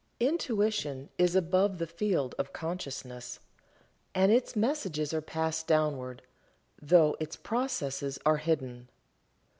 Intuition 0.19 1.09
is 1.19 1.35
above 1.35 1.77
the 1.77 1.85
field 1.85 2.33
of 2.39 2.51
consciousness, 2.53 3.39
and 4.15 4.31
its 4.31 4.55
messages 4.55 5.13
are 5.13 5.21
passed 5.21 5.67
downward, 5.67 6.23
though 6.81 7.15
its 7.19 7.35
processes 7.35 8.17
are 8.25 8.37
hidden. 8.37 8.89